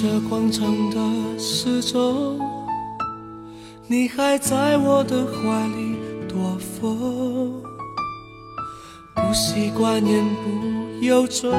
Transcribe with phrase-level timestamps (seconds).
[0.00, 2.38] 这广场的时钟，
[3.88, 5.96] 你还在我的怀里
[6.28, 7.60] 躲风，
[9.12, 11.52] 不习惯言不由衷。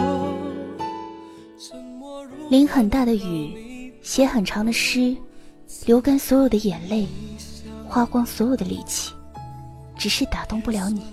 [2.50, 5.14] 淋很大的雨，写很长的诗，
[5.86, 7.10] 流干所有的眼泪，
[7.90, 9.12] 花光所有的力气，
[9.98, 11.04] 只是打动不了你。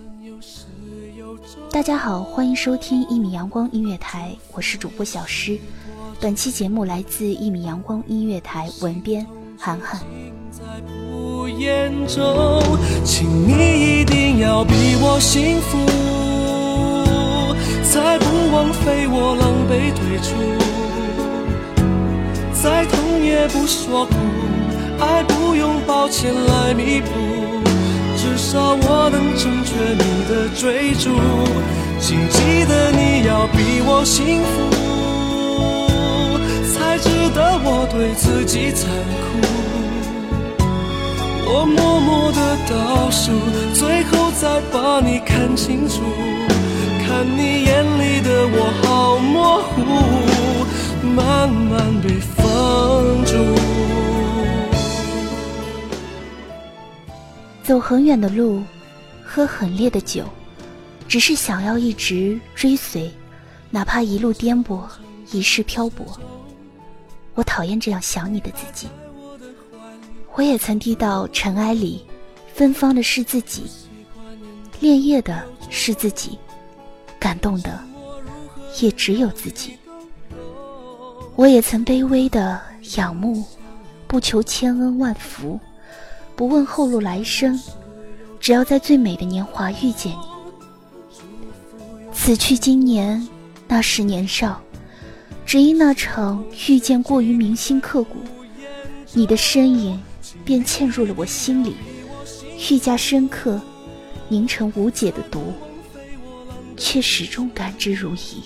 [1.73, 5.59] 大家好，欢迎收听一米阳光音乐台，我是主播小诗。
[6.21, 9.27] 本期节目来自一米阳光音乐台文编
[9.59, 10.01] 涵涵。
[10.51, 12.63] 在不言中，
[13.05, 15.77] 请你一定要比我幸福，
[17.85, 20.35] 才不枉费我狼狈退出。
[22.63, 24.15] 再痛也不说苦，
[24.98, 27.11] 爱不用抱歉来弥补，
[28.17, 31.11] 至少我能成全你的追逐。
[32.01, 34.95] 请记得你要比我幸福。
[36.96, 38.89] 才值得我对自己残
[39.20, 39.45] 酷。
[41.46, 43.33] 我默默的倒数，
[43.74, 46.01] 最后再把你看清楚。
[47.06, 49.85] 看你眼里的我好模糊，
[51.06, 53.35] 慢慢被封住。
[57.62, 58.62] 走很远的路，
[59.23, 60.24] 喝很烈的酒，
[61.06, 63.11] 只是想要一直追随，
[63.70, 64.80] 哪怕一路颠簸，
[65.30, 66.18] 一世漂泊。
[67.36, 68.89] 我讨厌这样想你的自己。
[70.35, 72.05] 我也曾低到尘埃里，
[72.52, 73.70] 芬芳的是自己，
[74.80, 76.39] 恋叶的是自己，
[77.19, 77.79] 感动的
[78.80, 79.77] 也只有自己。
[81.36, 82.61] 我也曾卑微的
[82.97, 83.45] 仰慕，
[84.07, 85.61] 不求千恩万福，
[86.35, 87.58] 不问后路来生，
[88.41, 90.27] 只要在最美的年华遇见你。
[92.13, 93.27] 此去经年，
[93.68, 94.61] 那时年少。
[95.46, 98.17] 只因那场遇见过于铭心刻骨，
[99.12, 100.02] 你的身影
[100.45, 101.77] 便嵌入了我心里，
[102.68, 103.61] 愈加深刻，
[104.29, 105.52] 凝成无解的毒，
[106.77, 108.39] 却始终感之如饴。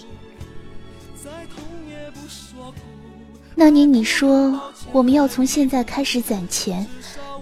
[3.55, 4.60] 那年你说
[4.93, 6.87] 我们要从现在开始攒钱，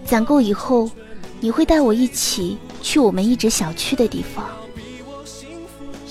[0.05, 0.89] 攒够以后，
[1.41, 4.49] 你会带我一起去我们一直想去的地方，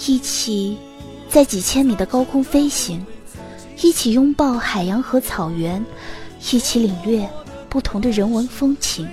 [0.06, 0.76] 一起
[1.30, 3.02] 在几千米的高空飞行。
[3.80, 5.84] 一起拥抱海洋和草原，
[6.50, 7.28] 一起领略
[7.68, 9.08] 不同的人文风情。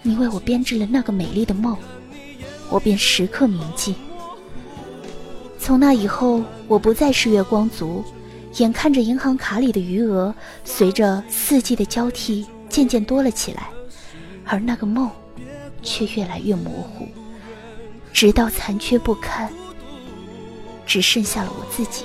[0.00, 1.76] 你为我编织了那个美丽的梦，
[2.68, 3.94] 我便时刻铭记。
[5.58, 8.04] 从那以后，我不再是月光族，
[8.58, 10.32] 眼看着银行卡里的余额
[10.64, 13.68] 随着四季的交替渐渐多了起来，
[14.44, 15.10] 而那个梦
[15.82, 17.08] 却越来越模糊，
[18.12, 19.52] 直到残缺不堪，
[20.86, 22.04] 只剩下了我自己。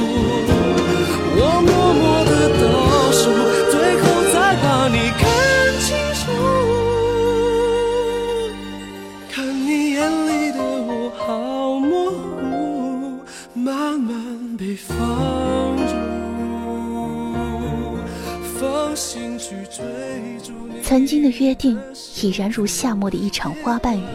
[20.91, 21.81] 曾经的约定
[22.21, 24.05] 已然如夏末的一场花瓣雨，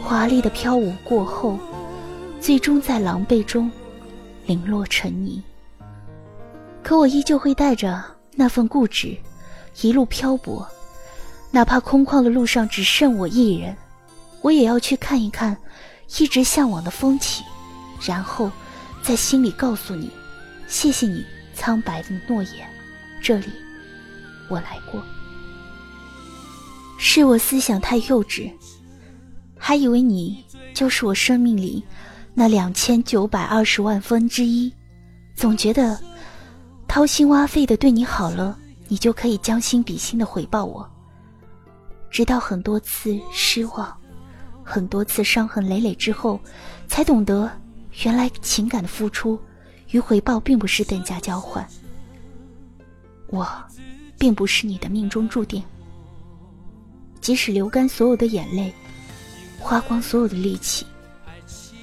[0.00, 1.58] 华丽的飘舞过后，
[2.40, 3.68] 最终在狼狈中
[4.46, 5.42] 零落成泥。
[6.84, 8.00] 可我依旧会带着
[8.36, 9.16] 那份固执，
[9.80, 10.64] 一路漂泊，
[11.50, 13.76] 哪怕空旷的路上只剩我一人，
[14.42, 15.56] 我也要去看一看
[16.16, 17.42] 一直向往的风起，
[18.06, 18.52] 然后
[19.02, 20.12] 在心里告诉你：
[20.68, 22.70] 谢谢你苍白的诺言，
[23.20, 23.48] 这里
[24.48, 25.02] 我来过。
[27.02, 28.52] 是我思想太幼稚，
[29.56, 30.44] 还以为你
[30.74, 31.82] 就是我生命里
[32.34, 34.70] 那两千九百二十万分之一，
[35.34, 35.98] 总觉得
[36.86, 38.56] 掏心挖肺的对你好了，
[38.86, 40.86] 你就可以将心比心的回报我。
[42.10, 43.96] 直到很多次失望，
[44.62, 46.38] 很多次伤痕累累之后，
[46.86, 47.50] 才懂得
[48.04, 49.40] 原来情感的付出
[49.92, 51.66] 与回报并不是等价交换。
[53.28, 53.48] 我，
[54.18, 55.64] 并不是你的命中注定。
[57.20, 58.72] 即使流干所有的眼泪，
[59.58, 60.86] 花光所有的力气，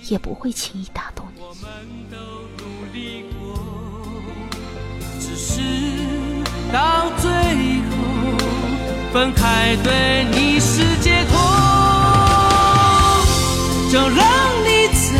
[0.09, 1.41] 也不会轻易打动你。
[5.19, 5.61] 只是
[6.73, 7.95] 到最后
[9.13, 11.37] 分开，对你是解脱，
[13.91, 14.25] 就让
[14.65, 15.13] 你走，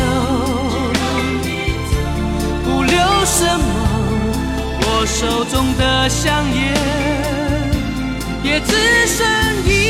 [2.64, 3.64] 不留什么。
[4.80, 6.58] 我手中的香烟
[8.42, 8.72] 也只
[9.06, 9.24] 剩
[9.64, 9.87] 一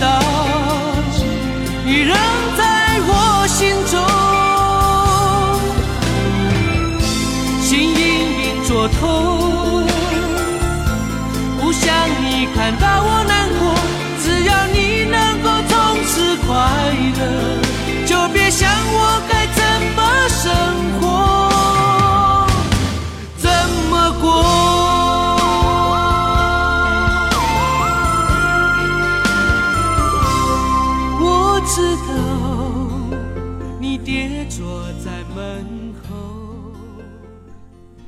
[0.00, 0.20] 道，
[1.84, 2.16] 你仍
[2.56, 3.94] 在我心中，
[7.62, 7.94] 心隐
[8.40, 9.84] 隐作痛。
[11.60, 11.84] 不想
[12.20, 13.74] 你看到我难过，
[14.22, 16.54] 只要你能够从此快
[17.18, 17.22] 乐，
[18.06, 19.20] 就别想我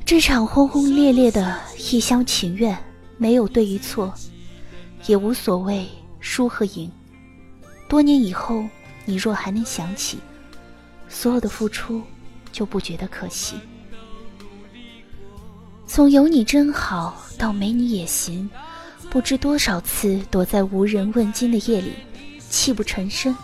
[0.08, 1.60] 这场轰轰烈烈的
[1.92, 2.74] 一厢情愿，
[3.18, 4.10] 没有对与错，
[5.04, 5.86] 也无所谓
[6.18, 6.90] 输和赢。
[7.90, 8.64] 多年以后，
[9.04, 10.16] 你若还能想起，
[11.10, 12.02] 所有的付出，
[12.50, 13.56] 就不觉得可惜。
[15.86, 18.48] 从有你真好到没你也行，
[19.10, 21.92] 不知多少次躲在无人问津的夜里，
[22.48, 23.36] 泣不成声，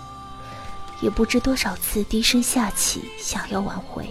[1.02, 4.08] 也不知多少次低声下气想要挽回。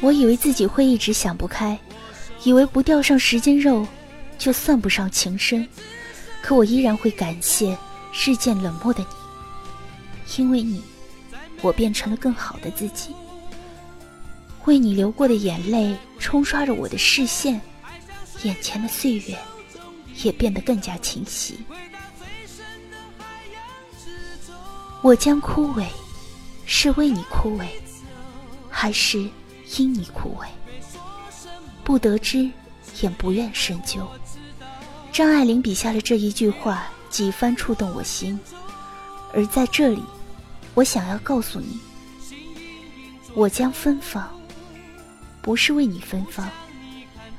[0.00, 1.78] 我以为自己会一直想不开，
[2.44, 3.86] 以为不钓上十斤肉，
[4.38, 5.66] 就算不上情深。
[6.42, 7.76] 可我依然会感谢
[8.12, 10.82] 日渐冷漠的你，因为你，
[11.60, 13.14] 我变成了更好的自己。
[14.66, 17.60] 为你流过的眼泪冲刷着我的视线，
[18.42, 19.36] 眼前的岁月
[20.22, 21.58] 也变得更加清晰。
[25.02, 25.86] 我将枯萎，
[26.64, 27.66] 是为你枯萎，
[28.68, 29.28] 还是
[29.78, 30.46] 因你枯萎？
[31.82, 32.50] 不得知，
[33.00, 34.06] 也不愿深究。
[35.12, 38.38] 张爱玲笔下的这一句话，几番触动我心。
[39.34, 40.02] 而在这里，
[40.74, 41.78] 我想要告诉你，
[43.34, 44.28] 我将芬芳，
[45.42, 46.48] 不是为你芬芳，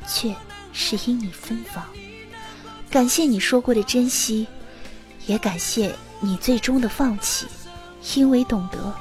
[0.07, 0.35] 却
[0.73, 1.83] 是因你芬芳。
[2.89, 4.47] 感谢你说过的珍惜，
[5.25, 7.47] 也感谢你最终的放弃。
[8.15, 8.93] 因为懂得，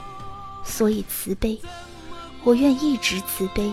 [0.64, 1.60] 所以慈悲。
[2.46, 3.72] 我愿一直慈悲，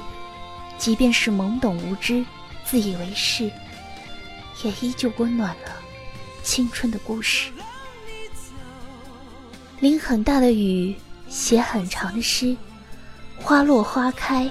[0.79, 2.25] 即便是懵懂无知、
[2.65, 3.43] 自以为是，
[4.63, 5.79] 也依旧温暖了
[6.41, 7.51] 青春的故事。
[9.79, 10.95] 淋很大的雨，
[11.29, 12.57] 写很长的诗，
[13.37, 14.49] 花落花开，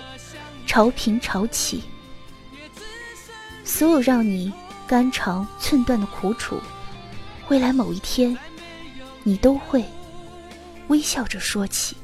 [0.68, 1.82] 潮平潮起。
[3.64, 4.52] 所有让你
[4.86, 6.60] 肝肠寸断的苦楚，
[7.48, 8.38] 未来某一天，
[9.24, 9.84] 你都会
[10.86, 11.96] 微笑着说起。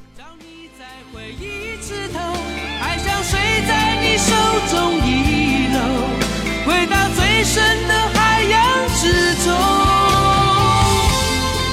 [3.66, 4.32] 在你手
[4.70, 4.74] 中
[5.06, 5.08] 遗
[5.74, 5.76] 漏，
[6.66, 7.56] 回到最深
[7.88, 8.56] 的海洋
[8.94, 9.02] 之
[9.44, 9.46] 中，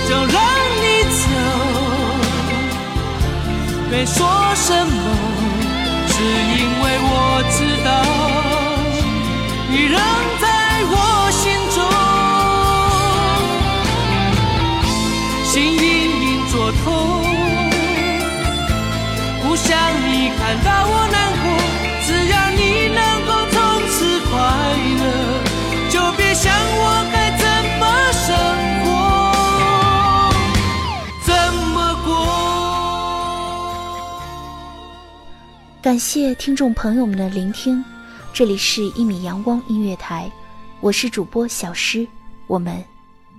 [0.08, 0.36] 就让
[0.82, 1.24] 你走。
[3.92, 4.18] 没说
[4.56, 4.94] 什么，
[6.08, 7.14] 只因为我
[7.52, 7.88] 知道，
[9.70, 9.96] 你仍
[10.42, 10.44] 在
[10.92, 10.94] 我
[11.32, 11.44] 心
[11.76, 11.78] 中，
[15.44, 15.84] 心隐
[16.22, 16.84] 隐作痛。
[19.44, 19.70] 不想
[20.04, 21.46] 你看到我难过，
[22.08, 24.38] 只要你能够从此快
[25.00, 25.04] 乐，
[25.90, 27.44] 就别想我该怎
[27.80, 27.84] 么
[28.14, 28.28] 生
[28.86, 28.88] 活，
[31.26, 31.34] 怎
[31.74, 32.08] 么过。
[35.82, 37.84] 感谢听众朋友们的聆听，
[38.32, 40.32] 这里是《一米阳光音乐台》，
[40.82, 42.08] 我是主播小诗，
[42.46, 42.86] 我们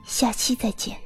[0.04, 1.05] 下期再见。